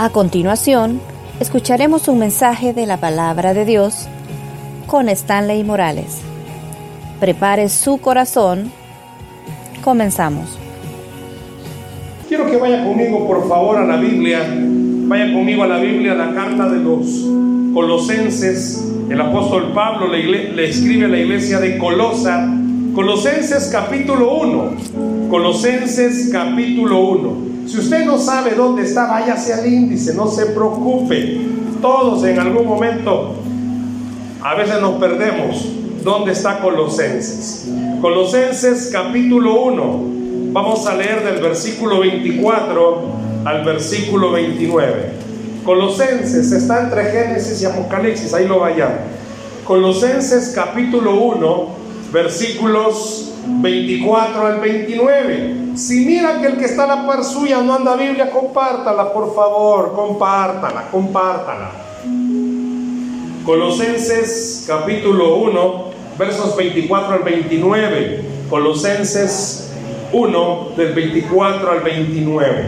[0.00, 1.00] A continuación,
[1.40, 4.06] escucharemos un mensaje de la palabra de Dios
[4.86, 6.20] con Stanley Morales.
[7.18, 8.70] Prepare su corazón.
[9.82, 10.56] Comenzamos.
[12.28, 14.46] Quiero que vaya conmigo, por favor, a la Biblia.
[14.48, 17.26] Vaya conmigo a la Biblia, la carta de los
[17.74, 18.94] colosenses.
[19.10, 22.48] El apóstol Pablo le escribe a la iglesia de Colosa.
[22.94, 25.28] Colosenses capítulo 1.
[25.28, 27.47] Colosenses capítulo 1.
[27.68, 31.38] Si usted no sabe dónde está, váyase al índice, no se preocupe.
[31.82, 33.34] Todos en algún momento,
[34.42, 35.66] a veces nos perdemos.
[36.02, 37.68] ¿Dónde está Colosenses?
[38.00, 40.02] Colosenses capítulo 1.
[40.52, 43.02] Vamos a leer del versículo 24
[43.44, 45.12] al versículo 29.
[45.62, 48.92] Colosenses está entre Génesis y Apocalipsis, ahí lo vayan.
[49.66, 51.68] Colosenses capítulo 1,
[52.14, 55.76] versículos 24 al 29.
[55.76, 59.34] Si mira que el que está a la par suya no anda Biblia, compártala, por
[59.34, 61.70] favor, compártala, compártala.
[63.44, 65.84] Colosenses capítulo 1,
[66.18, 68.24] versos 24 al 29.
[68.50, 69.72] Colosenses
[70.12, 72.66] 1, del 24 al 29.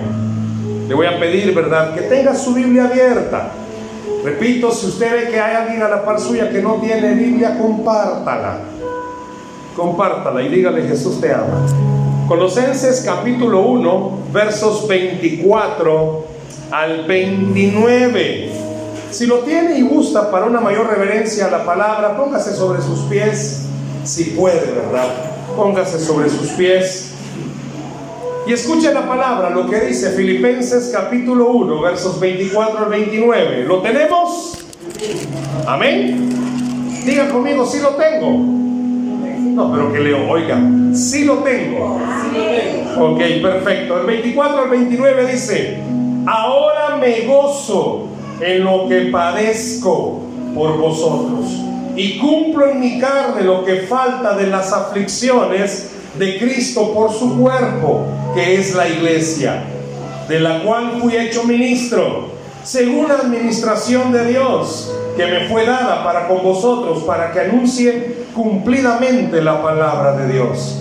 [0.88, 3.52] Le voy a pedir, ¿verdad?, que tenga su Biblia abierta.
[4.24, 7.58] Repito, si usted ve que hay alguien a la par suya que no tiene Biblia,
[7.58, 8.60] compártala
[9.80, 11.66] compártala y dígale Jesús te ama.
[12.28, 16.24] Colosenses capítulo 1, versos 24
[16.70, 18.50] al 29.
[19.10, 23.00] Si lo tiene y gusta para una mayor reverencia a la palabra, póngase sobre sus
[23.10, 23.62] pies,
[24.04, 25.08] si puede, ¿verdad?
[25.56, 27.12] Póngase sobre sus pies.
[28.46, 33.64] Y escuche la palabra, lo que dice Filipenses capítulo 1, versos 24 al 29.
[33.64, 34.58] ¿Lo tenemos?
[35.66, 36.28] Amén.
[37.04, 38.69] Diga conmigo, si lo tengo.
[39.54, 40.58] No, pero que leo, oiga,
[40.92, 42.00] sí lo tengo.
[42.98, 44.00] Ok, perfecto.
[44.00, 45.78] El 24 al 29 dice,
[46.26, 48.08] ahora me gozo
[48.40, 50.22] en lo que padezco
[50.54, 51.46] por vosotros
[51.96, 57.38] y cumplo en mi carne lo que falta de las aflicciones de Cristo por su
[57.38, 59.64] cuerpo, que es la iglesia,
[60.28, 62.30] de la cual fui hecho ministro,
[62.62, 68.19] según la administración de Dios que me fue dada para con vosotros, para que anuncie
[68.42, 70.78] cumplidamente la palabra de Dios.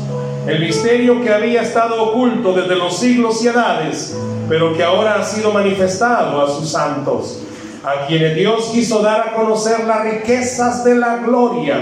[0.48, 5.26] El misterio que había estado oculto desde los siglos y edades, pero que ahora ha
[5.26, 7.44] sido manifestado a sus santos,
[7.84, 11.80] a quienes Dios quiso dar a conocer las riquezas de la gloria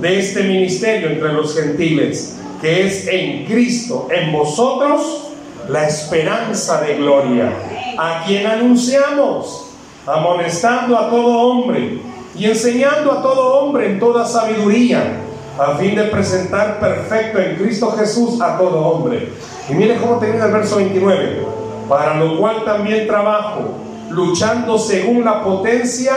[0.00, 5.28] de este ministerio entre los gentiles, que es en Cristo, en vosotros,
[5.68, 7.52] la esperanza de gloria,
[7.98, 9.66] a quien anunciamos
[10.06, 12.00] amonestando a todo hombre
[12.34, 15.20] y enseñando a todo hombre en toda sabiduría,
[15.58, 19.28] a fin de presentar perfecto en Cristo Jesús a todo hombre.
[19.68, 21.46] Y mire cómo termina el verso 29,
[21.88, 23.74] para lo cual también trabajo,
[24.10, 26.14] luchando según la potencia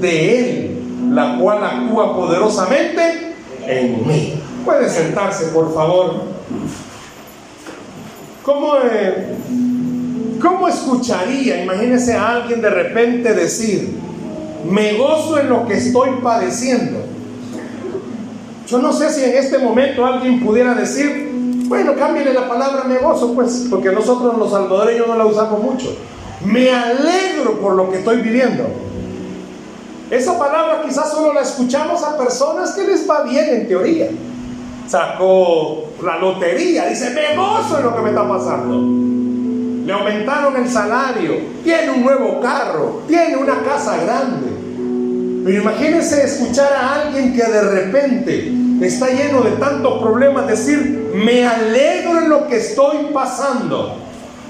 [0.00, 3.34] de Él, la cual actúa poderosamente
[3.66, 4.40] en mí.
[4.64, 6.22] Puede sentarse, por favor.
[8.42, 9.36] ¿Cómo, eh,
[10.42, 13.98] ¿Cómo escucharía, imagínese a alguien de repente decir,
[14.64, 16.98] me gozo en lo que estoy padeciendo?
[18.66, 21.30] Yo no sé si en este momento alguien pudiera decir,
[21.66, 25.94] bueno, cámbiale la palabra me gozo, pues, porque nosotros los salvadoreños no la usamos mucho.
[26.44, 28.64] Me alegro por lo que estoy viviendo.
[30.10, 34.08] Esa palabra quizás solo la escuchamos a personas que les va bien en teoría.
[34.86, 39.04] Sacó la lotería, dice, me gozo en lo que me está pasando
[39.84, 44.53] le aumentaron el salario, tiene un nuevo carro, tiene una casa grande.
[45.44, 48.50] Pero imagínense escuchar a alguien que de repente
[48.80, 53.96] está lleno de tantos problemas, decir, me alegro en lo que estoy pasando.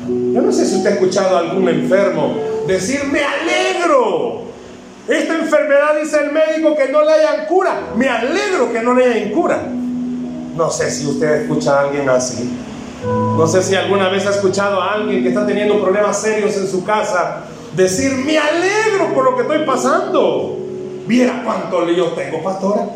[0.06, 2.36] Yo no sé si usted ha escuchado a algún enfermo
[2.68, 4.44] decir, me alegro.
[5.08, 7.88] Esta enfermedad dice el médico que no le hayan cura.
[7.96, 9.66] Me alegro que no le hayan cura.
[10.56, 12.56] No sé si usted escucha a alguien así.
[13.04, 16.68] No sé si alguna vez ha escuchado a alguien que está teniendo problemas serios en
[16.68, 17.42] su casa
[17.74, 20.63] decir, me alegro por lo que estoy pasando.
[21.06, 22.88] Viera cuánto lío tengo, pastora.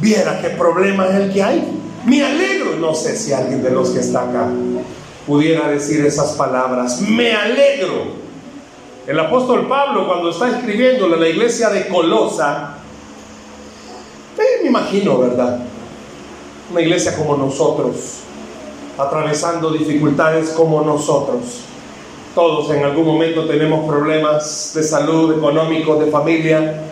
[0.00, 1.80] Viera qué problema es el que hay.
[2.04, 2.76] Me alegro.
[2.76, 4.48] No sé si alguien de los que está acá
[5.26, 7.00] pudiera decir esas palabras.
[7.00, 8.26] Me alegro.
[9.06, 12.78] El apóstol Pablo cuando está escribiéndole a la iglesia de Colosa,
[14.36, 15.60] eh, me imagino, ¿verdad?
[16.70, 18.26] Una iglesia como nosotros
[18.98, 21.62] atravesando dificultades como nosotros.
[22.34, 26.82] Todos en algún momento tenemos problemas de salud, económicos, de familia.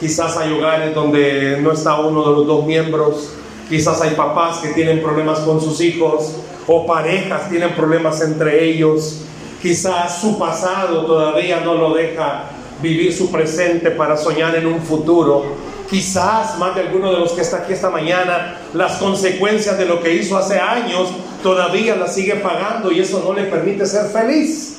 [0.00, 3.30] Quizás hay hogares donde no está uno de los dos miembros.
[3.68, 6.36] Quizás hay papás que tienen problemas con sus hijos
[6.66, 9.20] o parejas tienen problemas entre ellos.
[9.62, 12.50] Quizás su pasado todavía no lo deja
[12.82, 15.42] vivir su presente para soñar en un futuro.
[15.88, 20.02] Quizás más de alguno de los que está aquí esta mañana, las consecuencias de lo
[20.02, 21.08] que hizo hace años
[21.42, 24.76] todavía las sigue pagando y eso no le permite ser feliz.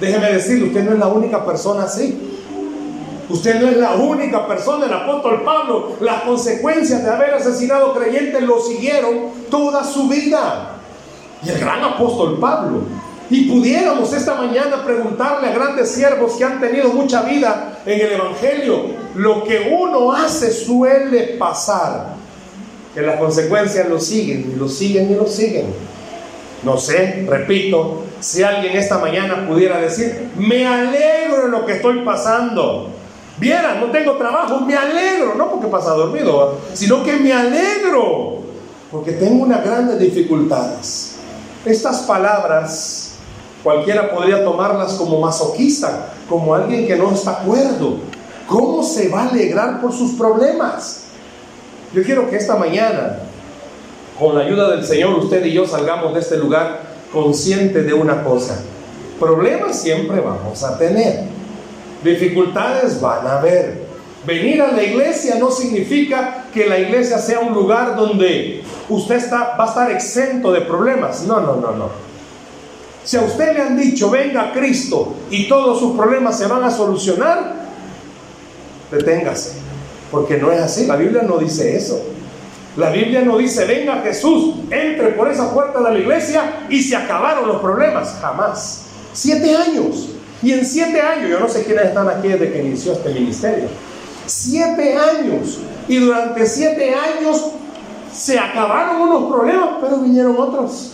[0.00, 2.39] Déjeme decirle, usted no es la única persona así.
[3.30, 8.42] Usted no es la única persona, el apóstol Pablo, las consecuencias de haber asesinado creyentes
[8.42, 10.76] lo siguieron toda su vida.
[11.44, 12.82] Y el gran apóstol Pablo.
[13.30, 18.12] Y pudiéramos esta mañana preguntarle a grandes siervos que han tenido mucha vida en el
[18.12, 22.14] Evangelio, lo que uno hace suele pasar,
[22.92, 25.66] que las consecuencias lo siguen, y lo siguen y lo siguen.
[26.64, 32.00] No sé, repito, si alguien esta mañana pudiera decir, me alegro de lo que estoy
[32.00, 32.90] pasando.
[33.38, 38.40] Vieran, no tengo trabajo, me alegro, no porque pasa dormido, sino que me alegro,
[38.90, 41.16] porque tengo unas grandes dificultades.
[41.64, 43.12] Estas palabras
[43.62, 47.98] cualquiera podría tomarlas como masoquista, como alguien que no está acuerdo.
[48.46, 51.04] ¿Cómo se va a alegrar por sus problemas?
[51.94, 53.18] Yo quiero que esta mañana,
[54.18, 58.22] con la ayuda del Señor, usted y yo salgamos de este lugar consciente de una
[58.22, 58.60] cosa.
[59.18, 61.39] Problemas siempre vamos a tener.
[62.02, 63.90] Dificultades van a haber.
[64.26, 69.56] Venir a la iglesia no significa que la iglesia sea un lugar donde usted está,
[69.58, 71.22] va a estar exento de problemas.
[71.22, 71.88] No, no, no, no.
[73.02, 76.62] Si a usted le han dicho, venga a Cristo y todos sus problemas se van
[76.64, 77.54] a solucionar,
[78.90, 79.52] deténgase.
[80.10, 80.86] Porque no es así.
[80.86, 82.02] La Biblia no dice eso.
[82.76, 86.94] La Biblia no dice, venga Jesús, entre por esa puerta de la iglesia y se
[86.94, 88.18] acabaron los problemas.
[88.20, 88.82] Jamás.
[89.12, 90.10] Siete años.
[90.42, 93.68] Y en siete años, yo no sé quiénes están aquí desde que inició este ministerio,
[94.26, 95.58] siete años.
[95.86, 97.46] Y durante siete años
[98.12, 100.92] se acabaron unos problemas, pero vinieron otros.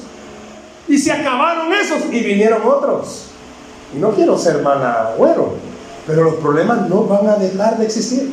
[0.89, 3.27] Y se acabaron esos y vinieron otros.
[3.95, 5.55] Y no quiero ser malagüero,
[6.07, 8.33] pero los problemas no van a dejar de existir.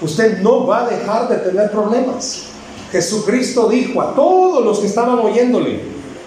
[0.00, 2.44] Usted no va a dejar de tener problemas.
[2.90, 5.82] Jesucristo dijo a todos los que estaban oyéndole,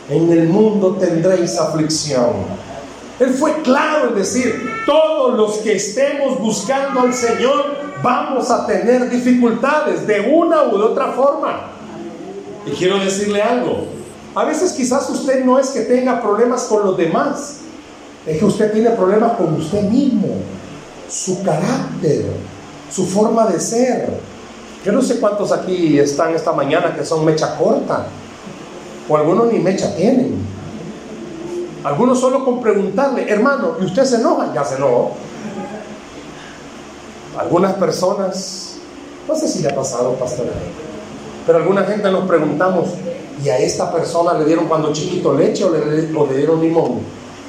[0.09, 2.33] en el mundo tendréis aflicción
[3.23, 9.09] él fue claro en decir, todos los que estemos buscando al Señor vamos a tener
[9.09, 11.69] dificultades de una u de otra forma.
[12.65, 13.87] Y quiero decirle algo,
[14.35, 17.59] a veces quizás usted no es que tenga problemas con los demás,
[18.25, 20.27] es que usted tiene problemas con usted mismo,
[21.09, 22.25] su carácter,
[22.89, 24.09] su forma de ser.
[24.85, 28.07] Yo no sé cuántos aquí están esta mañana que son mecha corta,
[29.07, 30.52] o algunos ni mecha tienen.
[31.83, 34.53] Algunos solo con preguntarle, hermano, ¿y usted se enoja?
[34.53, 35.11] Ya se enojó.
[37.37, 38.77] Algunas personas,
[39.27, 40.45] no sé si le ha pasado, pastor,
[41.45, 42.89] pero alguna gente nos preguntamos,
[43.43, 46.99] ¿y a esta persona le dieron cuando chiquito leche o le, dieron limón?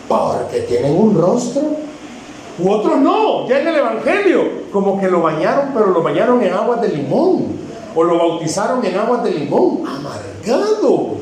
[0.08, 1.62] Porque tienen un rostro.
[2.58, 4.42] U otros no, ya en el Evangelio,
[4.72, 7.64] como que lo bañaron, pero lo bañaron en aguas de limón.
[7.96, 9.82] O lo bautizaron en aguas de limón.
[9.86, 11.18] Amargados.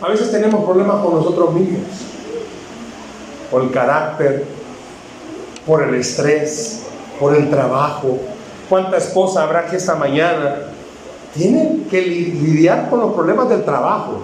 [0.00, 1.82] A veces tenemos problemas con nosotros mismos,
[3.50, 4.44] por el carácter,
[5.66, 6.82] por el estrés,
[7.20, 8.18] por el trabajo.
[8.68, 10.56] ¿Cuánta esposa habrá que esta mañana
[11.34, 14.20] tiene que lidiar con los problemas del trabajo,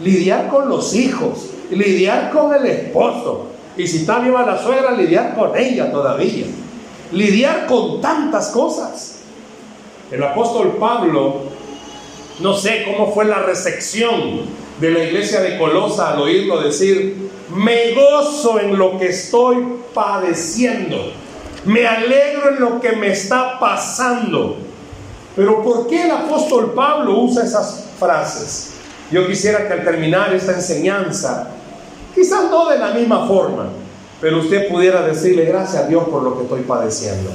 [0.00, 3.46] lidiar con los hijos, lidiar con el esposo?
[3.76, 6.46] Y si está viva la suegra, lidiar con ella todavía.
[7.12, 9.20] Lidiar con tantas cosas.
[10.10, 11.40] El apóstol Pablo,
[12.40, 17.94] no sé cómo fue la recepción de la iglesia de Colosa al oírlo decir, me
[17.94, 19.56] gozo en lo que estoy
[19.92, 21.12] padeciendo,
[21.64, 24.56] me alegro en lo que me está pasando.
[25.36, 28.72] Pero ¿por qué el apóstol Pablo usa esas frases?
[29.10, 31.48] Yo quisiera que al terminar esta enseñanza,
[32.14, 33.68] quizás no de la misma forma,
[34.20, 37.30] pero usted pudiera decirle gracias a Dios por lo que estoy padeciendo.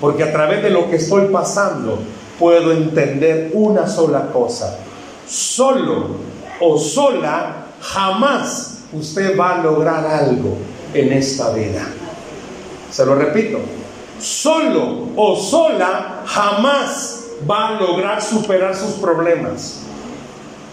[0.00, 1.98] Porque a través de lo que estoy pasando
[2.38, 4.78] puedo entender una sola cosa.
[5.26, 6.29] Solo
[6.60, 10.56] o sola, jamás usted va a lograr algo
[10.94, 11.86] en esta vida.
[12.90, 13.58] Se lo repito,
[14.18, 19.80] solo o sola jamás va a lograr superar sus problemas.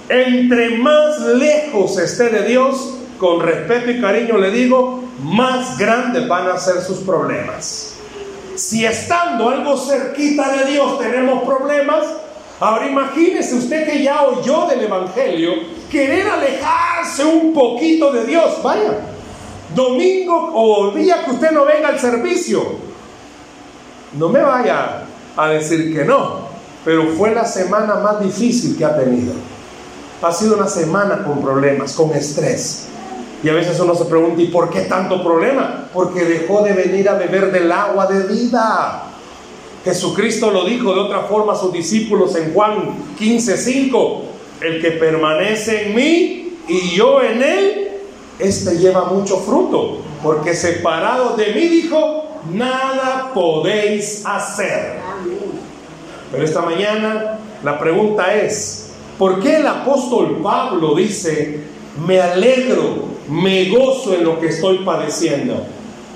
[0.09, 6.47] Entre más lejos esté de Dios, con respeto y cariño le digo, más grandes van
[6.49, 7.93] a ser sus problemas.
[8.55, 12.05] Si estando algo cerquita de Dios tenemos problemas,
[12.59, 15.51] ahora imagínese usted que ya oyó del Evangelio
[15.89, 18.99] querer alejarse un poquito de Dios, vaya,
[19.73, 22.63] domingo o día que usted no venga al servicio,
[24.13, 25.03] no me vaya
[25.35, 26.47] a decir que no,
[26.83, 29.33] pero fue la semana más difícil que ha tenido.
[30.21, 32.87] Ha sido una semana con problemas, con estrés.
[33.43, 35.89] Y a veces uno se pregunta, ¿y por qué tanto problema?
[35.93, 39.03] Porque dejó de venir a beber del agua de vida.
[39.87, 44.21] Jesucristo lo dijo de otra forma a sus discípulos en Juan 15:5,
[44.59, 47.87] el que permanece en mí y yo en él,
[48.37, 54.97] este lleva mucho fruto, porque separado de mí dijo, nada podéis hacer.
[56.33, 61.61] Pero esta mañana la pregunta es, ¿por qué el apóstol Pablo dice,
[62.05, 65.65] me alegro, me gozo en lo que estoy padeciendo?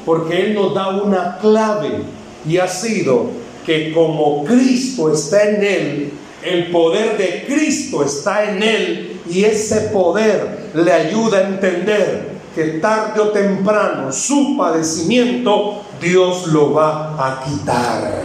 [0.06, 2.04] Porque él nos da una clave
[2.46, 6.14] y ha sido que como Cristo está en él,
[6.44, 12.66] el poder de Cristo está en él y ese poder le ayuda a entender que
[12.80, 18.24] tarde o temprano su padecimiento Dios lo va a quitar.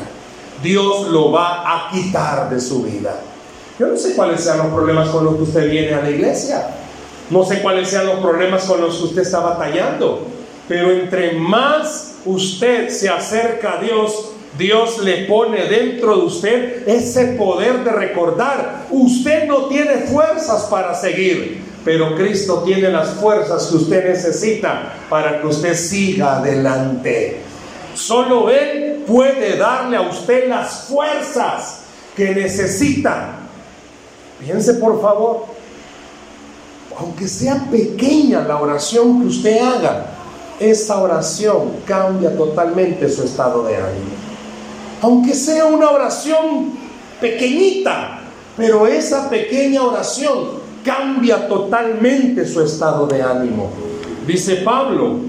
[0.62, 3.20] Dios lo va a quitar de su vida.
[3.78, 6.66] Yo no sé cuáles sean los problemas con los que usted viene a la iglesia.
[7.28, 10.26] No sé cuáles sean los problemas con los que usted está batallando.
[10.66, 17.26] Pero entre más usted se acerca a Dios, Dios le pone dentro de usted ese
[17.38, 18.86] poder de recordar.
[18.90, 25.40] Usted no tiene fuerzas para seguir, pero Cristo tiene las fuerzas que usted necesita para
[25.40, 27.40] que usted siga adelante.
[27.94, 31.80] Solo Él puede darle a usted las fuerzas
[32.16, 33.40] que necesita.
[34.40, 35.46] Piense por favor,
[36.98, 40.06] aunque sea pequeña la oración que usted haga,
[40.58, 44.25] esa oración cambia totalmente su estado de ánimo
[45.06, 46.72] aunque sea una oración
[47.20, 48.18] pequeñita,
[48.56, 50.48] pero esa pequeña oración
[50.84, 53.70] cambia totalmente su estado de ánimo.
[54.26, 55.20] Dice Pablo,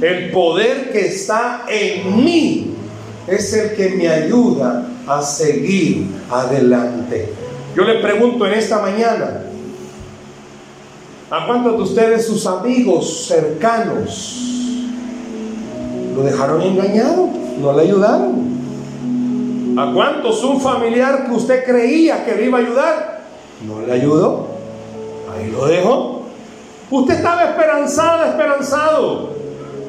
[0.00, 2.74] el poder que está en mí
[3.26, 7.34] es el que me ayuda a seguir adelante.
[7.76, 9.42] Yo le pregunto en esta mañana,
[11.28, 14.45] ¿a cuántos de ustedes sus amigos cercanos
[16.16, 17.28] lo dejaron engañado?
[17.60, 18.56] no le ayudaron.
[19.78, 23.20] ¿A cuántos un familiar que usted creía que le iba a ayudar?
[23.66, 24.48] No le ayudó.
[25.34, 26.22] Ahí lo dejó.
[26.90, 29.30] Usted estaba esperanzada, esperanzado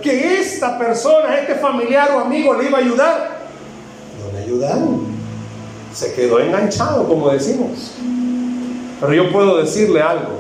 [0.01, 3.38] que esta persona, este familiar o amigo le iba a ayudar.
[4.24, 5.01] No le ayudaron.
[5.93, 7.91] Se quedó enganchado, como decimos.
[9.00, 10.38] Pero yo puedo decirle algo.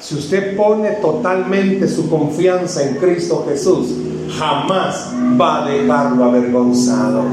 [0.00, 3.90] Si usted pone totalmente su confianza en Cristo Jesús,
[4.42, 7.24] jamás va a dejarlo avergonzado.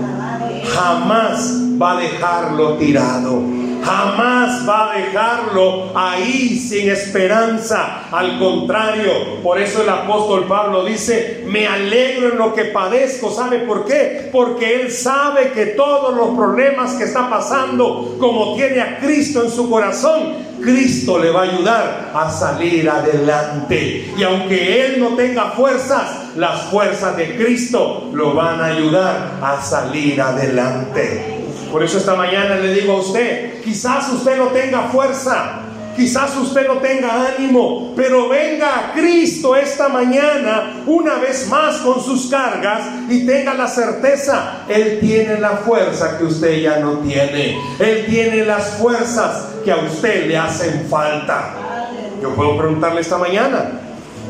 [0.64, 3.42] Jamás va a dejarlo tirado.
[3.84, 8.04] Jamás va a dejarlo ahí sin esperanza.
[8.12, 13.32] Al contrario, por eso el apóstol Pablo dice, me alegro en lo que padezco.
[13.32, 14.30] ¿Sabe por qué?
[14.32, 19.50] Porque él sabe que todos los problemas que está pasando, como tiene a Cristo en
[19.50, 24.14] su corazón, Cristo le va a ayudar a salir adelante.
[24.18, 29.62] Y aunque él no tenga fuerzas, las fuerzas de Cristo lo van a ayudar a
[29.62, 31.40] salir adelante.
[31.72, 35.60] Por eso esta mañana le digo a usted, quizás usted no tenga fuerza,
[36.00, 42.02] quizás usted no tenga ánimo, pero venga a Cristo esta mañana una vez más con
[42.02, 47.60] sus cargas y tenga la certeza, Él tiene la fuerza que usted ya no tiene,
[47.78, 51.90] Él tiene las fuerzas que a usted le hacen falta.
[52.22, 53.72] Yo puedo preguntarle esta mañana,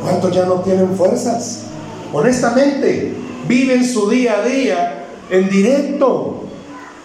[0.02, 1.68] ¿cuántos ya no tienen fuerzas?
[2.12, 3.14] Honestamente,
[3.48, 6.50] viven su día a día en directo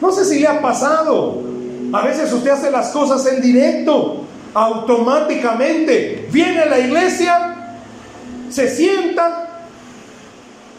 [0.04, 1.40] no sé si le ha pasado.
[1.92, 4.23] A veces usted hace las cosas en directo,
[4.54, 6.28] automáticamente.
[6.30, 7.76] Viene a la iglesia,
[8.48, 9.66] se sienta,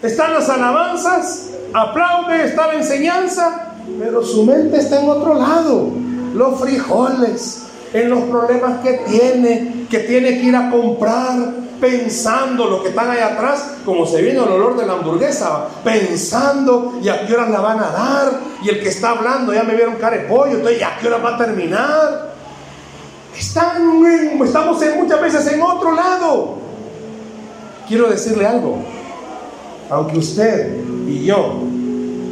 [0.02, 5.92] están las alabanzas, aplaude, está la enseñanza, pero su mente está en otro lado.
[6.34, 12.82] Los frijoles, en los problemas que tiene, que tiene que ir a comprar, pensando lo
[12.82, 17.26] que están ahí atrás, como se viene el olor de la hamburguesa, pensando y a
[17.26, 20.18] qué horas la van a dar, y el que está hablando ya me vieron cara
[20.18, 22.35] de pollo, entonces a qué hora va a terminar.
[23.38, 26.56] Estamos en, muchas veces en otro lado.
[27.88, 28.78] Quiero decirle algo,
[29.90, 30.78] aunque usted
[31.08, 31.60] y yo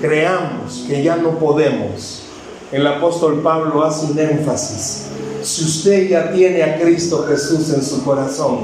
[0.01, 2.23] creamos que ya no podemos,
[2.71, 5.07] el apóstol Pablo hace un énfasis.
[5.43, 8.61] Si usted ya tiene a Cristo Jesús en su corazón,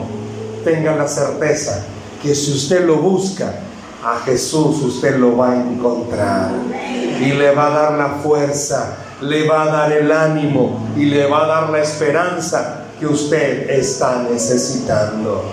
[0.64, 1.86] tenga la certeza
[2.24, 3.54] que si usted lo busca,
[4.04, 6.52] a Jesús usted lo va a encontrar
[7.22, 11.26] y le va a dar la fuerza, le va a dar el ánimo y le
[11.28, 15.44] va a dar la esperanza que usted está necesitando.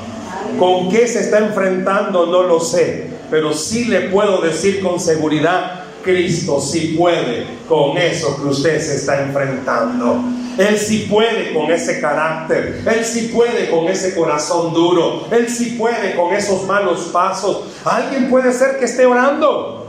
[0.58, 2.26] ¿Con qué se está enfrentando?
[2.26, 8.37] No lo sé, pero sí le puedo decir con seguridad, Cristo sí puede con eso
[8.37, 10.20] que usted se está enfrentando.
[10.56, 12.82] Él sí puede con ese carácter.
[12.87, 15.26] Él sí puede con ese corazón duro.
[15.30, 17.64] Él sí puede con esos malos pasos.
[17.85, 19.87] Alguien puede ser que esté orando.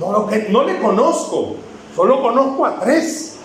[0.00, 1.56] No, lo que, no le conozco.
[1.96, 3.38] Solo conozco a tres.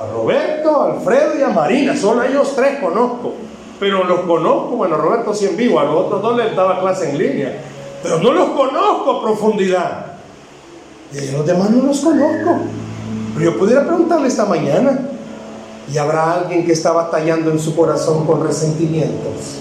[0.00, 1.96] A Roberto, a Alfredo y a Marina.
[1.96, 3.34] Solo ellos tres conozco.
[3.80, 4.76] Pero los conozco.
[4.76, 5.80] Bueno, Roberto sí en vivo.
[5.80, 7.62] A los otros dos les daba clase en línea.
[8.02, 10.06] Pero no los conozco a profundidad.
[11.12, 12.60] Y los demás no los conozco.
[13.34, 15.10] Pero yo pudiera preguntarle esta mañana,
[15.92, 19.58] ¿y habrá alguien que está batallando en su corazón con resentimientos?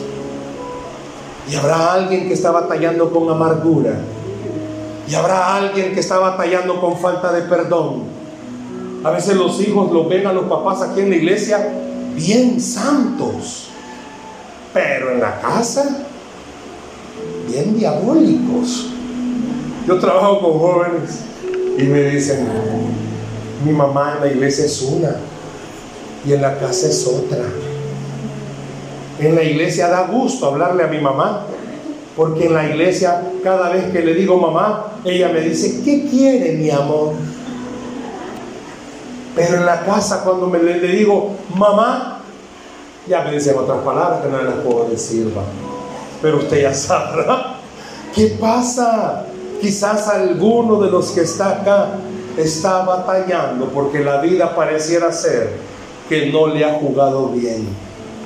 [1.50, 3.96] ¿Y habrá alguien que está batallando con amargura?
[5.08, 8.04] ¿Y habrá alguien que está batallando con falta de perdón?
[9.04, 11.74] A veces los hijos los ven a los papás aquí en la iglesia
[12.16, 13.68] bien santos,
[14.74, 16.06] pero en la casa
[17.48, 18.88] bien diabólicos.
[19.86, 21.20] Yo trabajo con jóvenes
[21.78, 22.48] y me dicen,
[23.66, 25.18] mi mamá en la iglesia es una
[26.26, 27.44] y en la casa es otra.
[29.20, 31.46] En la iglesia da gusto hablarle a mi mamá,
[32.16, 36.54] porque en la iglesia cada vez que le digo mamá, ella me dice, ¿qué quiere
[36.54, 37.14] mi amor?
[39.36, 42.22] Pero en la casa cuando me le, digo mamá,
[43.08, 45.34] ya me dicen otras palabras que no las puedo decir,
[46.22, 47.56] pero usted ya sabrá.
[48.14, 49.26] ¿Qué pasa?
[49.60, 51.88] Quizás alguno de los que está acá
[52.38, 55.52] está batallando porque la vida pareciera ser
[56.08, 57.68] que no le ha jugado bien.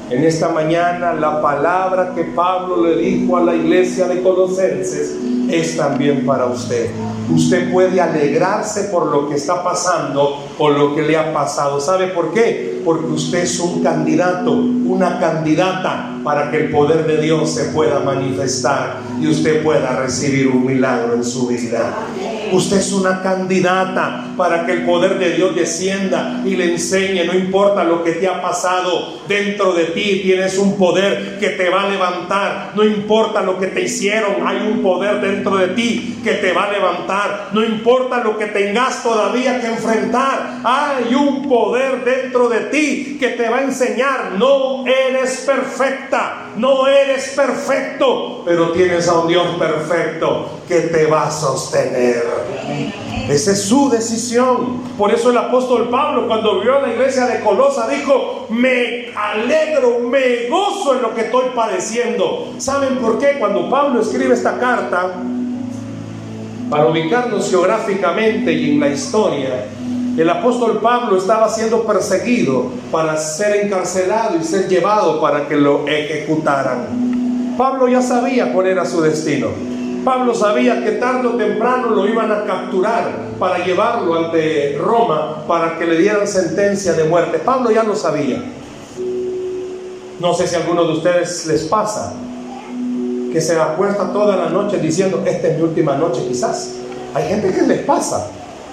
[0.10, 5.18] En esta mañana la palabra que Pablo le dijo a la iglesia de Colosenses
[5.50, 6.90] es también para usted.
[7.30, 11.82] Usted puede alegrarse por lo que está pasando o lo que le ha pasado.
[11.82, 12.82] ¿Sabe por qué?
[12.86, 18.00] Porque usted es un candidato, una candidata para que el poder de Dios se pueda
[18.00, 21.94] manifestar y usted pueda recibir un milagro en su vida.
[22.52, 27.34] Usted es una candidata para que el poder de Dios descienda y le enseñe, no
[27.34, 31.84] importa lo que te ha pasado, dentro de ti tienes un poder que te va
[31.84, 36.34] a levantar, no importa lo que te hicieron, hay un poder dentro de ti que
[36.34, 42.04] te va a levantar, no importa lo que tengas todavía que enfrentar, hay un poder
[42.04, 48.72] dentro de ti que te va a enseñar, no eres perfecta no eres perfecto, pero
[48.72, 52.24] tienes a un Dios perfecto que te va a sostener.
[53.30, 54.84] Esa es su decisión.
[54.98, 60.00] Por eso el apóstol Pablo, cuando vio a la iglesia de Colosa, dijo, me alegro,
[60.00, 62.54] me gozo en lo que estoy padeciendo.
[62.58, 63.38] ¿Saben por qué?
[63.40, 65.14] Cuando Pablo escribe esta carta,
[66.70, 69.68] para ubicarnos geográficamente y en la historia,
[70.18, 75.88] el apóstol Pablo estaba siendo perseguido para ser encarcelado y ser llevado para que lo
[75.88, 77.56] ejecutaran.
[77.58, 79.77] Pablo ya sabía cuál era su destino.
[80.08, 85.78] Pablo sabía que tarde o temprano lo iban a capturar para llevarlo ante Roma para
[85.78, 87.40] que le dieran sentencia de muerte.
[87.40, 88.42] Pablo ya lo sabía.
[90.22, 92.14] No sé si a alguno de ustedes les pasa
[93.34, 96.76] que se acuesta toda la noche diciendo, esta es mi última noche quizás.
[97.14, 98.28] Hay gente que les pasa,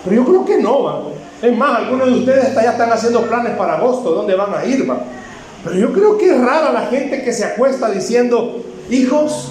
[0.05, 1.11] pero yo creo que no.
[1.43, 4.89] Es más, algunos de ustedes ya están haciendo planes para agosto, ¿dónde van a ir?
[5.65, 9.49] Pero yo creo que es rara la gente que se acuesta diciendo, hijos,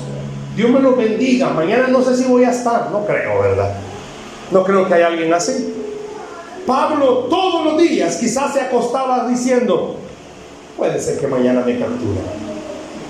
[0.55, 2.91] Dios me los bendiga, mañana no sé si voy a estar.
[2.91, 3.73] No creo, ¿verdad?
[4.51, 5.73] No creo que haya alguien así.
[6.67, 9.97] Pablo todos los días quizás se acostaba diciendo,
[10.77, 12.19] puede ser que mañana me capture.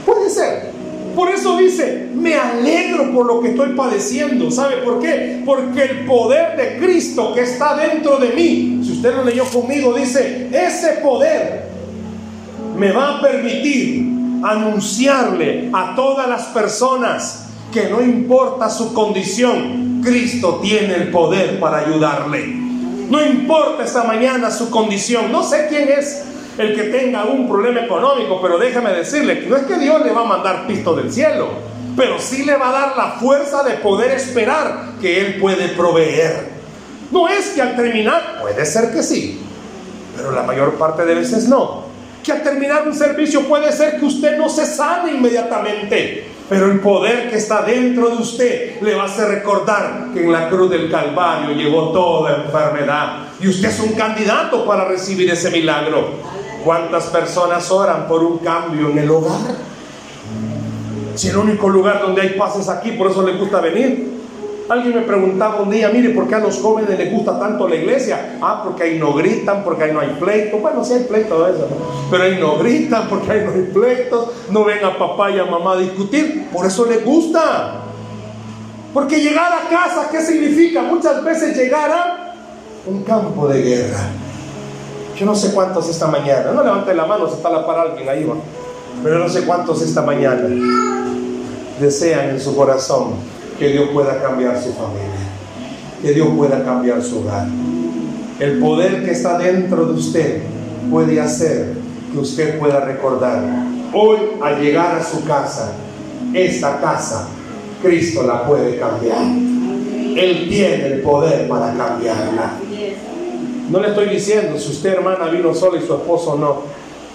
[0.05, 0.73] Puede ser.
[1.15, 4.49] Por eso dice, me alegro por lo que estoy padeciendo.
[4.49, 5.43] ¿Sabe por qué?
[5.45, 9.93] Porque el poder de Cristo que está dentro de mí, si usted lo leyó conmigo,
[9.93, 11.63] dice, ese poder
[12.75, 14.12] me va a permitir
[14.43, 21.79] anunciarle a todas las personas que no importa su condición, Cristo tiene el poder para
[21.79, 22.45] ayudarle.
[23.09, 26.25] No importa esta mañana su condición, no sé quién es
[26.57, 30.21] el que tenga un problema económico, pero déjame decirle, no es que Dios le va
[30.21, 31.49] a mandar pisto del cielo,
[31.95, 36.51] pero sí le va a dar la fuerza de poder esperar que Él puede proveer.
[37.11, 39.41] No es que al terminar, puede ser que sí,
[40.15, 41.92] pero la mayor parte de veces no.
[42.23, 46.79] Que al terminar un servicio puede ser que usted no se sane inmediatamente, pero el
[46.79, 50.71] poder que está dentro de usted le va a hacer recordar que en la cruz
[50.71, 56.11] del Calvario llevó toda enfermedad y usted es un candidato para recibir ese milagro.
[56.63, 59.41] ¿Cuántas personas oran por un cambio en el hogar?
[61.15, 64.22] Si el único lugar donde hay paz es aquí, por eso les gusta venir.
[64.69, 67.75] Alguien me preguntaba un día, mire, ¿por qué a los jóvenes les gusta tanto la
[67.75, 68.37] iglesia?
[68.41, 70.57] Ah, porque ahí no gritan, porque ahí no hay pleito.
[70.57, 71.67] Bueno, sí hay pleito eso,
[72.09, 74.29] pero ahí no gritan, porque ahí no hay pleitos.
[74.49, 76.47] No ven a papá y a mamá a discutir.
[76.51, 77.81] Por eso les gusta.
[78.93, 80.81] Porque llegar a casa, ¿qué significa?
[80.83, 82.35] Muchas veces llegar a
[82.85, 83.99] un campo de guerra.
[85.17, 88.09] Yo no sé cuántos esta mañana, no levante la mano, se está la para alguien
[88.09, 88.35] ahí va,
[89.03, 90.47] pero no sé cuántos esta mañana
[91.79, 93.13] desean en su corazón
[93.57, 95.09] que Dios pueda cambiar su familia,
[96.01, 97.47] que Dios pueda cambiar su hogar.
[98.39, 100.41] El poder que está dentro de usted
[100.89, 101.73] puede hacer
[102.11, 103.41] que usted pueda recordar.
[103.93, 105.73] Hoy al llegar a su casa,
[106.33, 107.27] esta casa,
[107.81, 109.21] Cristo la puede cambiar.
[109.21, 112.53] Él tiene el poder para cambiarla.
[113.69, 116.61] No le estoy diciendo si usted hermana vino sola y su esposo no.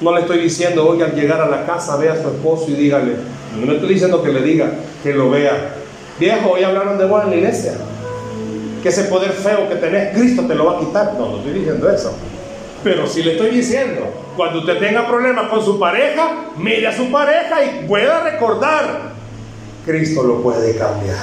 [0.00, 2.74] No le estoy diciendo hoy al llegar a la casa vea a su esposo y
[2.74, 3.16] dígale.
[3.58, 4.72] No le estoy diciendo que le diga,
[5.02, 5.74] que lo vea.
[6.18, 7.74] Viejo, hoy hablaron de vos en la iglesia.
[8.82, 11.14] Que ese poder feo que tenés, Cristo te lo va a quitar.
[11.14, 12.12] No, no estoy diciendo eso.
[12.82, 17.10] Pero si le estoy diciendo, cuando usted tenga problemas con su pareja, mire a su
[17.10, 19.12] pareja y pueda recordar,
[19.84, 21.18] Cristo lo puede cambiar.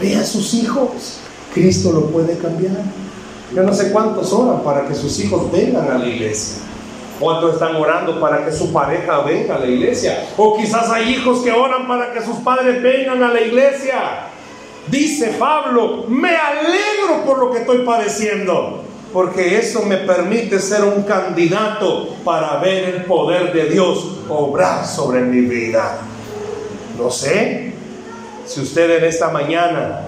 [0.00, 1.20] Ve a sus hijos,
[1.54, 2.82] Cristo lo puede cambiar.
[3.54, 6.67] Yo no sé cuántos oran para que sus hijos vengan a la iglesia.
[7.18, 10.28] ¿Cuántos están orando para que su pareja venga a la iglesia?
[10.36, 14.28] O quizás hay hijos que oran para que sus padres vengan a la iglesia.
[14.86, 21.02] Dice Pablo, me alegro por lo que estoy padeciendo, porque eso me permite ser un
[21.02, 25.98] candidato para ver el poder de Dios obrar sobre mi vida.
[26.96, 27.72] No sé
[28.46, 30.02] si usted en esta mañana,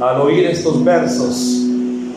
[0.00, 1.62] al oír estos versos,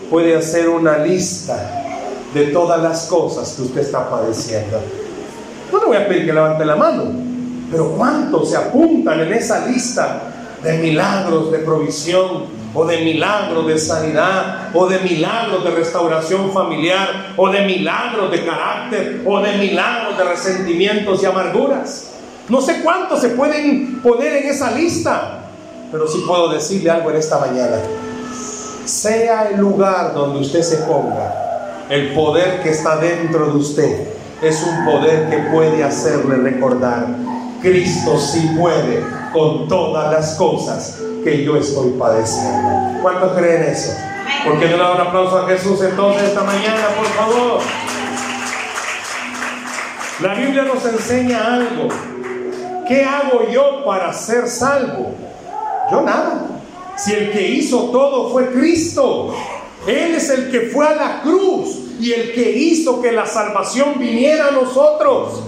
[0.09, 1.88] puede hacer una lista
[2.33, 4.79] de todas las cosas que usted está padeciendo.
[5.71, 7.05] No le voy a pedir que levante la mano,
[7.71, 10.21] pero ¿cuántos se apuntan en esa lista
[10.63, 12.59] de milagros de provisión?
[12.73, 18.45] o de milagros de sanidad, o de milagros de restauración familiar, o de milagros de
[18.45, 22.11] carácter, o de milagros de resentimientos y amarguras.
[22.47, 25.39] No sé cuántos se pueden poner en esa lista,
[25.91, 27.77] pero sí puedo decirle algo en esta mañana.
[28.85, 31.48] Sea el lugar donde usted se ponga,
[31.89, 34.07] el poder que está dentro de usted
[34.41, 37.07] es un poder que puede hacerle recordar,
[37.61, 43.01] Cristo sí puede con todas las cosas que yo estoy padeciendo.
[43.01, 43.91] ¿Cuántos creen eso?
[44.45, 47.61] ¿Por qué no le da un aplauso a Jesús entonces esta mañana, por favor?
[50.21, 51.87] La Biblia nos enseña algo.
[52.87, 55.11] ¿Qué hago yo para ser salvo?
[55.91, 56.45] Yo nada.
[56.97, 59.33] Si el que hizo todo fue Cristo.
[59.87, 63.97] Él es el que fue a la cruz y el que hizo que la salvación
[63.97, 65.43] viniera a nosotros.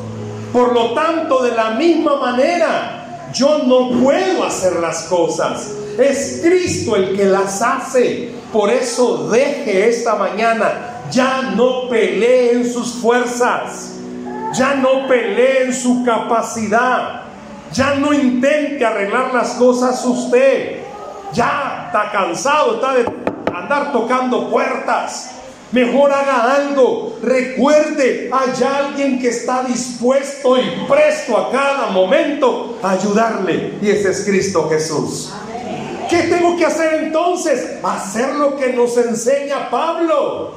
[0.51, 5.71] Por lo tanto, de la misma manera, yo no puedo hacer las cosas.
[5.97, 8.31] Es Cristo el que las hace.
[8.51, 13.93] Por eso deje esta mañana, ya no pelee en sus fuerzas,
[14.53, 17.21] ya no pelee en su capacidad,
[17.71, 20.81] ya no intente arreglar las cosas usted.
[21.31, 23.30] Ya está cansado, está de
[23.63, 25.31] andar tocando puertas.
[25.71, 27.17] Mejor haga algo.
[27.21, 33.75] Recuerde, hay alguien que está dispuesto y presto a cada momento a ayudarle.
[33.81, 35.31] Y ese es Cristo Jesús.
[36.09, 37.77] ¿Qué tengo que hacer entonces?
[37.81, 40.55] Hacer lo que nos enseña Pablo.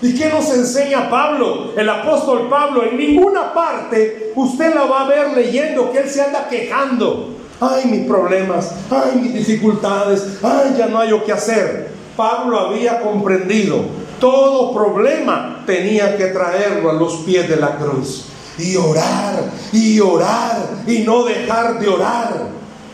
[0.00, 1.72] ¿Y qué nos enseña Pablo?
[1.76, 6.22] El apóstol Pablo en ninguna parte usted la va a ver leyendo que él se
[6.22, 7.30] anda quejando.
[7.60, 11.92] Ay, mis problemas, ay, mis dificultades, ay, ya no hay lo que hacer.
[12.16, 13.84] Pablo había comprendido,
[14.20, 18.26] todo problema tenía que traerlo a los pies de la cruz.
[18.58, 22.48] Y orar, y orar, y no dejar de orar.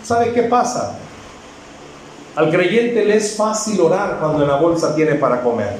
[0.04, 0.98] ¿Sabe qué pasa?
[2.36, 5.76] Al creyente le es fácil orar cuando en la bolsa tiene para comer.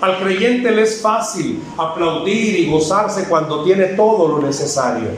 [0.00, 5.08] Al creyente le es fácil aplaudir y gozarse cuando tiene todo lo necesario.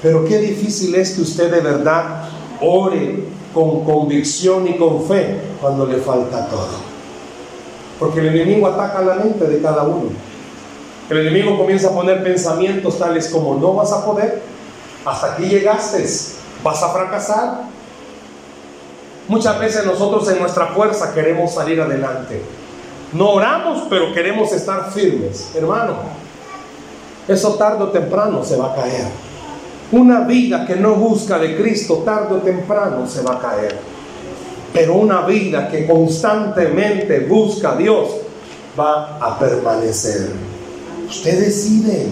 [0.00, 2.28] Pero qué difícil es que usted de verdad
[2.60, 3.24] ore
[3.54, 6.94] con convicción y con fe cuando le falta todo.
[7.98, 10.10] Porque el enemigo ataca la mente de cada uno.
[11.08, 14.42] El enemigo comienza a poner pensamientos tales como no vas a poder,
[15.04, 16.04] hasta aquí llegaste,
[16.62, 17.62] vas a fracasar.
[19.28, 22.42] Muchas veces nosotros en nuestra fuerza queremos salir adelante.
[23.12, 25.50] No oramos, pero queremos estar firmes.
[25.54, 25.94] Hermano,
[27.28, 29.06] eso tarde o temprano se va a caer.
[29.92, 33.76] Una vida que no busca de Cristo tarde o temprano se va a caer.
[34.72, 38.08] Pero una vida que constantemente busca a Dios
[38.78, 40.30] va a permanecer.
[41.08, 42.08] Usted decide.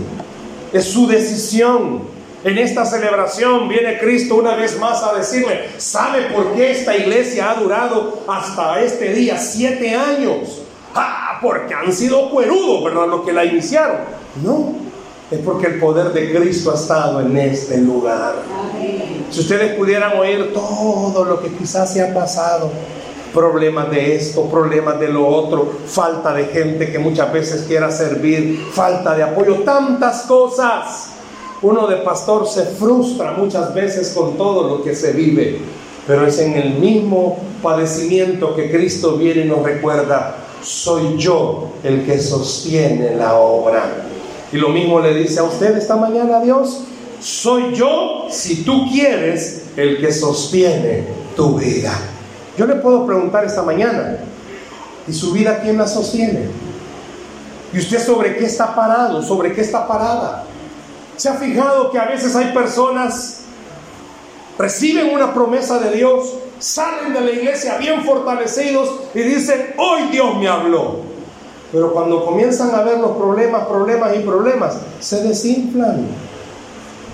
[0.73, 2.13] Es su decisión.
[2.45, 7.51] En esta celebración viene Cristo una vez más a decirle, ¿sabe por qué esta iglesia
[7.51, 10.61] ha durado hasta este día siete años?
[10.95, 13.07] Ah, porque han sido cuerudos, ¿verdad?
[13.07, 13.99] Los que la iniciaron.
[14.43, 14.75] No,
[15.33, 18.35] es porque el poder de Cristo ha estado en este lugar.
[19.31, 22.71] Si ustedes pudieran oír todo lo que quizás se ha pasado,
[23.33, 28.63] problemas de esto, problemas de lo otro, falta de gente que muchas veces quiera servir,
[28.73, 31.13] falta de apoyo, tantas cosas.
[31.63, 35.61] Uno de pastor se frustra muchas veces con todo lo que se vive,
[36.07, 42.05] pero es en el mismo padecimiento que Cristo viene y nos recuerda, soy yo el
[42.05, 44.12] que sostiene la obra.
[44.53, 46.83] Y lo mismo le dice a usted esta mañana Dios,
[47.21, 51.93] soy yo, si tú quieres, el que sostiene tu vida.
[52.59, 54.19] Yo le puedo preguntar esta mañana,
[55.09, 56.51] ¿y su vida quién la sostiene?
[57.73, 59.23] ¿Y usted sobre qué está parado?
[59.23, 60.45] ¿Sobre qué está parada?
[61.17, 63.45] ¿Se ha fijado que a veces hay personas,
[64.59, 70.37] reciben una promesa de Dios, salen de la iglesia bien fortalecidos y dicen, hoy Dios
[70.37, 71.12] me habló?
[71.73, 76.07] Pero cuando comienzan a ver los problemas, problemas y problemas, se desinflan.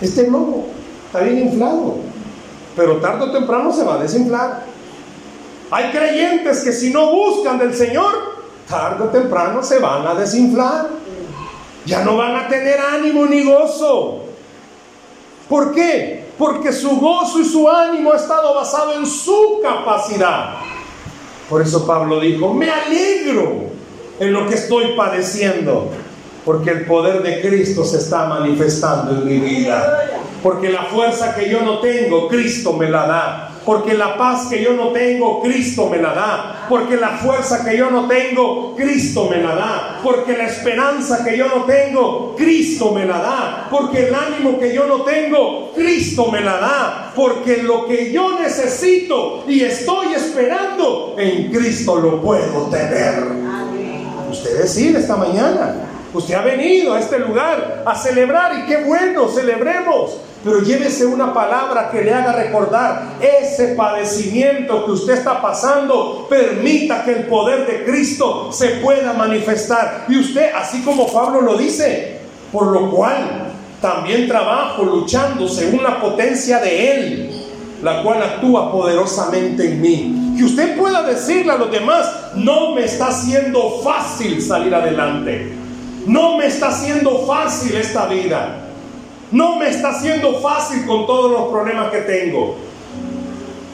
[0.01, 0.67] Este globo
[1.07, 1.99] está bien inflado,
[2.77, 4.65] pero tarde o temprano se va a desinflar.
[5.71, 8.13] Hay creyentes que si no buscan del Señor,
[8.69, 10.89] tarde o temprano se van a desinflar.
[11.87, 14.25] Ya no van a tener ánimo ni gozo.
[15.49, 16.27] ¿Por qué?
[16.37, 20.57] Porque su gozo y su ánimo ha estado basado en su capacidad.
[21.49, 23.78] Por eso Pablo dijo, me alegro
[24.21, 25.91] en lo que estoy padeciendo,
[26.45, 30.19] porque el poder de Cristo se está manifestando en mi vida.
[30.43, 33.51] Porque la fuerza que yo no tengo, Cristo me la da.
[33.65, 36.67] Porque la paz que yo no tengo, Cristo me la da.
[36.69, 40.01] Porque la fuerza que yo no tengo, Cristo me la da.
[40.03, 43.69] Porque la esperanza que yo no tengo, Cristo me la da.
[43.71, 47.13] Porque el ánimo que yo no tengo, Cristo me la da.
[47.15, 53.68] Porque lo que yo necesito y estoy esperando, en Cristo lo puedo tener.
[54.31, 55.75] Usted decide esta mañana.
[56.13, 60.19] Usted ha venido a este lugar a celebrar y qué bueno, celebremos.
[60.43, 66.27] Pero llévese una palabra que le haga recordar ese padecimiento que usted está pasando.
[66.31, 70.05] Permita que el poder de Cristo se pueda manifestar.
[70.09, 72.19] Y usted, así como Pablo lo dice,
[72.53, 77.48] por lo cual también trabajo luchando según la potencia de Él,
[77.83, 80.35] la cual actúa poderosamente en mí.
[80.37, 85.53] Que usted pueda decirle a los demás, no me está siendo fácil salir adelante.
[86.07, 88.65] No me está siendo fácil esta vida.
[89.31, 92.57] No me está siendo fácil con todos los problemas que tengo.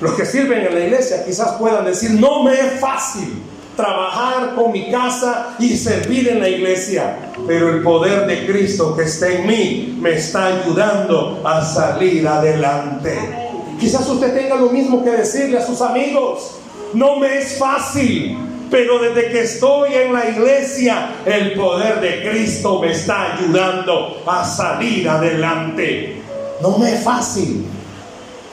[0.01, 3.43] Los que sirven en la iglesia quizás puedan decir, no me es fácil
[3.77, 9.03] trabajar con mi casa y servir en la iglesia, pero el poder de Cristo que
[9.03, 13.44] está en mí me está ayudando a salir adelante.
[13.79, 16.53] Quizás usted tenga lo mismo que decirle a sus amigos,
[16.95, 18.39] no me es fácil,
[18.71, 24.45] pero desde que estoy en la iglesia, el poder de Cristo me está ayudando a
[24.45, 26.23] salir adelante.
[26.61, 27.67] No me es fácil.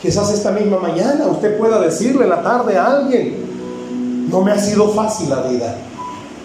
[0.01, 4.60] Quizás esta misma mañana usted pueda decirle en la tarde a alguien, no me ha
[4.60, 5.75] sido fácil la vida,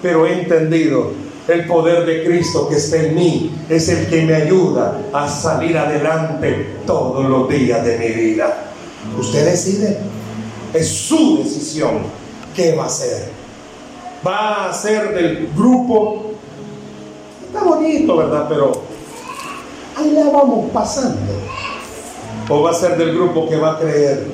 [0.02, 4.34] pero he entendido el poder de Cristo que está en mí es el que me
[4.34, 8.72] ayuda a salir adelante todos los días de mi vida.
[9.18, 9.98] Usted decide,
[10.74, 11.98] es su decisión
[12.54, 13.36] qué va a hacer
[14.26, 16.32] va a ser del grupo.
[17.46, 18.46] Está bonito, ¿verdad?
[18.48, 18.82] Pero
[19.96, 21.32] ahí la vamos pasando.
[22.48, 24.26] O va a ser del grupo que va a creer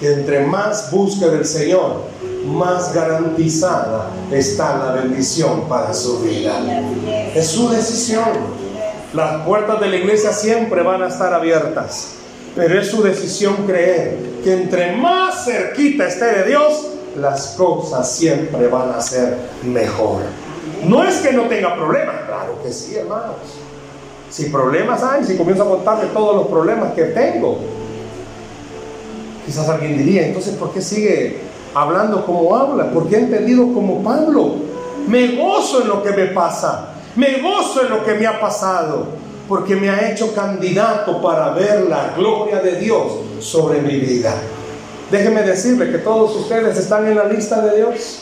[0.00, 2.04] que entre más busque del Señor,
[2.46, 6.60] más garantizada está la bendición para su vida.
[7.34, 8.56] Es su decisión.
[9.12, 12.12] Las puertas de la iglesia siempre van a estar abiertas,
[12.54, 18.68] pero es su decisión creer que entre más cerquita esté de Dios, las cosas siempre
[18.68, 20.22] van a ser mejor.
[20.84, 23.36] No es que no tenga problemas, claro que sí, hermanos.
[24.28, 27.58] Si problemas hay, si comienzo a contarle todos los problemas que tengo,
[29.46, 31.40] quizás alguien diría, entonces, ¿por qué sigue
[31.76, 32.90] hablando como habla?
[32.90, 34.54] ¿Por qué ha entendido como Pablo?
[35.06, 39.04] Me gozo en lo que me pasa, me gozo en lo que me ha pasado,
[39.46, 44.34] porque me ha hecho candidato para ver la gloria de Dios sobre mi vida.
[45.10, 48.20] Déjeme decirle que todos ustedes están en la lista de Dios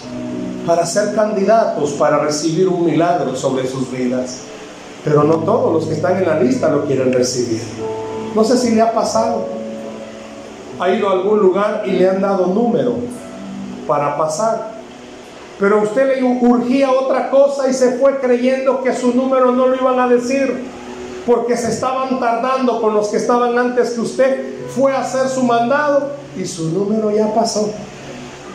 [0.66, 4.40] para ser candidatos para recibir un milagro sobre sus vidas.
[5.04, 7.62] Pero no todos los que están en la lista lo quieren recibir.
[8.34, 9.46] No sé si le ha pasado.
[10.80, 12.96] Ha ido a algún lugar y le han dado número
[13.86, 14.74] para pasar.
[15.58, 19.76] Pero usted le urgía otra cosa y se fue creyendo que su número no lo
[19.76, 20.64] iban a decir.
[21.26, 24.54] Porque se estaban tardando con los que estaban antes que usted.
[24.68, 27.70] Fue a hacer su mandado y su número ya pasó.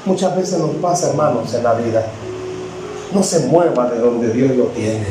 [0.06, 2.06] Muchas veces nos pasa, hermanos, en la vida.
[3.14, 5.08] No se mueva de donde Dios lo tiene.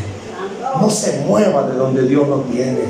[0.80, 2.82] No se mueva de donde Dios lo tiene.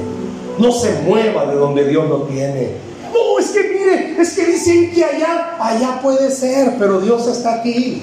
[0.58, 2.87] No se mueva de donde Dios lo tiene.
[3.12, 7.54] No, es que mire, es que dicen que allá, allá puede ser, pero Dios está
[7.54, 8.02] aquí.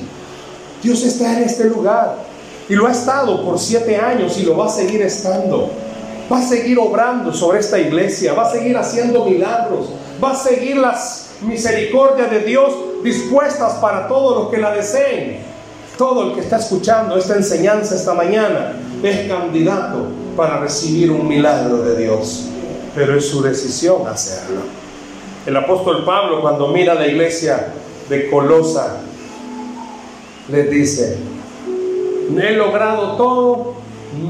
[0.82, 2.18] Dios está en este lugar.
[2.68, 5.70] Y lo ha estado por siete años y lo va a seguir estando.
[6.32, 9.90] Va a seguir obrando sobre esta iglesia, va a seguir haciendo milagros,
[10.24, 15.38] va a seguir las misericordias de Dios dispuestas para todos los que la deseen.
[15.98, 21.78] Todo el que está escuchando esta enseñanza esta mañana es candidato para recibir un milagro
[21.78, 22.48] de Dios,
[22.94, 24.85] pero es su decisión hacerlo.
[25.46, 27.74] El apóstol Pablo cuando mira la iglesia
[28.10, 29.02] de Colosa,
[30.50, 31.18] le dice,
[32.30, 33.74] he logrado todo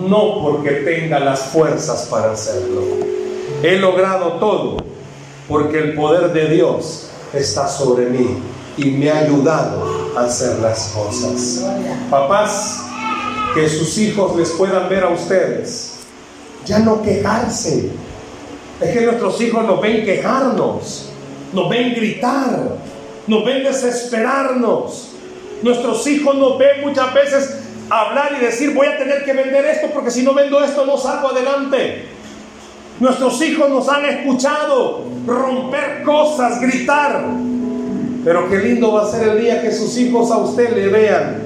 [0.07, 2.81] no porque tenga las fuerzas para hacerlo.
[3.63, 4.77] He logrado todo
[5.47, 8.39] porque el poder de Dios está sobre mí
[8.77, 11.65] y me ha ayudado a hacer las cosas.
[12.09, 12.81] Papás,
[13.53, 15.99] que sus hijos les puedan ver a ustedes,
[16.65, 17.91] ya no quejarse.
[18.81, 21.09] Es que nuestros hijos nos ven quejarnos,
[21.53, 22.77] nos ven gritar,
[23.27, 25.11] nos ven desesperarnos.
[25.63, 27.59] Nuestros hijos nos ven muchas veces
[27.89, 30.97] hablar y decir voy a tener que vender esto porque si no vendo esto no
[30.97, 32.05] salgo adelante.
[32.99, 37.25] Nuestros hijos nos han escuchado romper cosas, gritar.
[38.23, 41.45] Pero qué lindo va a ser el día que sus hijos a usted le vean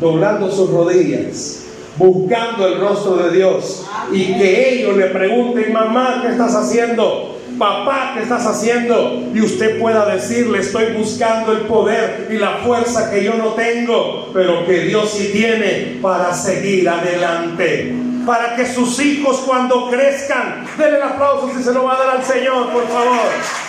[0.00, 1.64] doblando sus rodillas,
[1.98, 7.38] buscando el rostro de Dios y que ellos le pregunten, mamá, ¿qué estás haciendo?
[7.58, 9.20] papá, ¿qué estás haciendo?
[9.34, 14.30] Y usted pueda decirle, estoy buscando el poder y la fuerza que yo no tengo,
[14.32, 17.94] pero que Dios sí tiene para seguir adelante.
[18.24, 22.16] Para que sus hijos cuando crezcan, denle el aplauso si se lo va a dar
[22.16, 23.67] al Señor, por favor.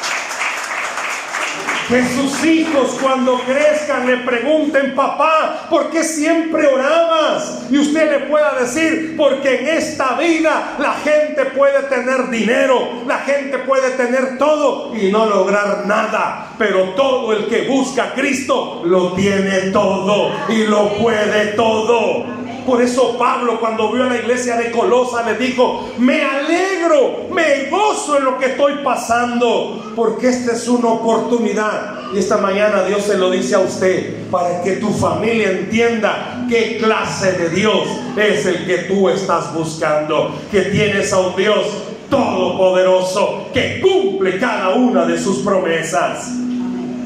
[1.89, 7.65] Que sus hijos cuando crezcan le pregunten, papá, ¿por qué siempre orabas?
[7.71, 13.17] Y usted le pueda decir, porque en esta vida la gente puede tener dinero, la
[13.17, 16.51] gente puede tener todo y no lograr nada.
[16.59, 22.38] Pero todo el que busca a Cristo lo tiene todo y lo puede todo.
[22.69, 27.67] Por eso Pablo cuando vio a la iglesia de Colosa le dijo, me alegro, me
[27.67, 32.13] gozo en lo que estoy pasando, porque esta es una oportunidad.
[32.13, 36.77] Y esta mañana Dios se lo dice a usted para que tu familia entienda qué
[36.77, 41.65] clase de Dios es el que tú estás buscando, que tienes a un Dios
[42.07, 46.33] todopoderoso que cumple cada una de sus promesas.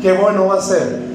[0.01, 1.12] Qué bueno va a ser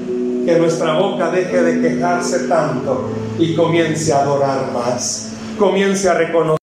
[0.49, 6.57] que nuestra boca deje de quejarse tanto y comience a adorar más, comience a reconocer.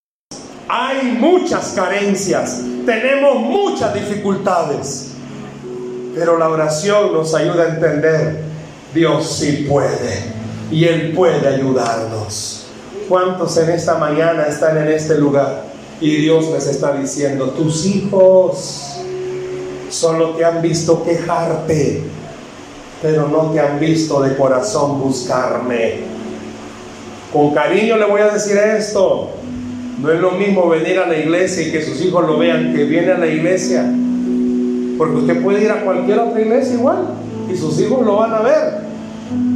[0.69, 5.13] Hay muchas carencias, tenemos muchas dificultades,
[6.17, 8.41] pero la oración nos ayuda a entender,
[8.93, 10.35] Dios sí puede
[10.73, 12.67] y Él puede ayudarnos.
[13.09, 15.63] ¿Cuántos en esta mañana están en este lugar
[16.01, 18.97] y Dios les está diciendo, tus hijos
[19.91, 22.03] solo te han visto quejarte,
[23.07, 26.01] pero no te han visto de corazón buscarme?
[27.33, 29.31] Con cariño le voy a decir esto.
[30.03, 32.83] No es lo mismo venir a la iglesia y que sus hijos lo vean que
[32.83, 33.85] viene a la iglesia.
[34.99, 37.11] Porque usted puede ir a cualquier otra iglesia igual
[37.49, 38.87] y sus hijos lo van a ver.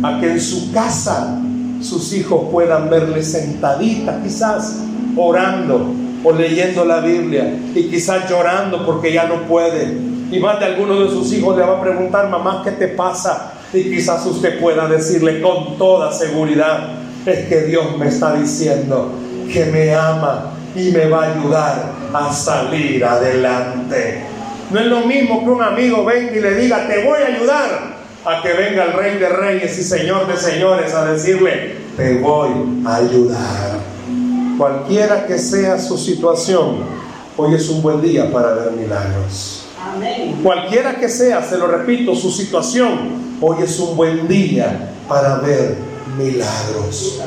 [0.05, 1.37] A que en su casa
[1.81, 4.77] sus hijos puedan verle sentadita quizás
[5.17, 10.20] orando o leyendo la Biblia y quizás llorando porque ya no puede.
[10.31, 13.53] Y más de alguno de sus hijos le va a preguntar, mamá, ¿qué te pasa?
[13.73, 16.89] Y quizás usted pueda decirle con toda seguridad,
[17.27, 19.13] es que Dios me está diciendo
[19.53, 24.25] que me ama y me va a ayudar a salir adelante.
[24.71, 28.01] No es lo mismo que un amigo venga y le diga, te voy a ayudar,
[28.25, 32.51] a que venga el rey de reyes y señor de señores a decirle, te voy
[32.87, 33.79] a ayudar.
[34.57, 36.85] Cualquiera que sea su situación,
[37.37, 39.60] hoy es un buen día para ver milagros.
[40.43, 45.77] Cualquiera que sea, se lo repito, su situación, hoy es un buen día para ver
[46.17, 47.21] milagros.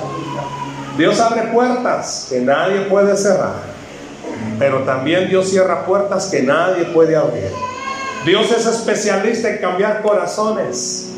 [0.98, 3.56] Dios abre puertas que nadie puede cerrar,
[4.60, 7.52] pero también Dios cierra puertas que nadie puede abrir.
[8.26, 11.10] Dios es especialista en cambiar corazones.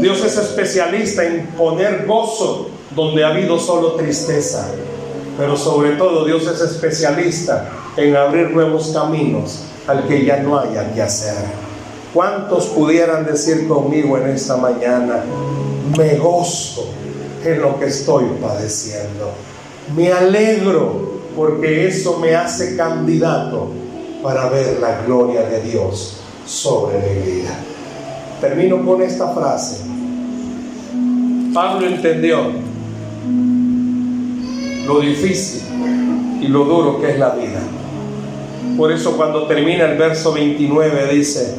[0.00, 4.68] Dios es especialista en poner gozo donde ha habido solo tristeza.
[5.36, 10.92] Pero sobre todo Dios es especialista en abrir nuevos caminos al que ya no haya
[10.92, 11.34] que hacer.
[12.12, 15.24] ¿Cuántos pudieran decir conmigo en esta mañana,
[15.96, 16.88] me gozo
[17.44, 19.32] en lo que estoy padeciendo.
[19.94, 23.68] Me alegro porque eso me hace candidato
[24.22, 27.54] para ver la gloria de Dios sobre mi vida.
[28.40, 29.84] Termino con esta frase.
[31.52, 32.50] Pablo entendió
[34.86, 35.62] lo difícil
[36.40, 37.60] y lo duro que es la vida.
[38.76, 41.54] Por eso cuando termina el verso 29 dice,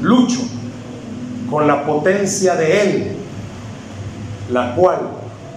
[0.00, 0.40] lucho
[1.50, 3.16] con la potencia de Él,
[4.50, 5.00] la cual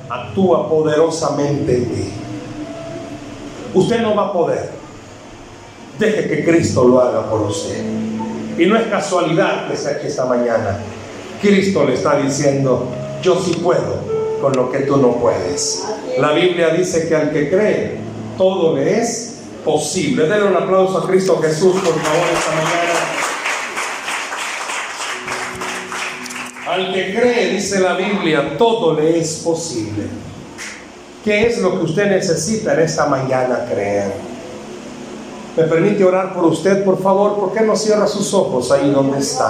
[0.09, 2.09] actúa poderosamente en mí.
[3.73, 4.69] Usted no va a poder.
[5.97, 7.83] Deje que Cristo lo haga por usted.
[8.57, 10.79] Y no es casualidad que esté aquí esta mañana.
[11.41, 12.87] Cristo le está diciendo,
[13.21, 13.99] yo sí puedo
[14.41, 15.85] con lo que tú no puedes.
[16.17, 18.08] La Biblia dice que al que cree,
[18.39, 20.25] todo le es posible.
[20.25, 22.99] Denle un aplauso a Cristo Jesús, por favor, esta mañana.
[26.69, 30.03] Al que cree, dice la Biblia, todo le es posible.
[31.21, 34.13] ¿Qué es lo que usted necesita en esta mañana creer?
[35.57, 37.37] ¿Me permite orar por usted, por favor?
[37.37, 39.47] ¿Por qué no cierra sus ojos ahí donde está?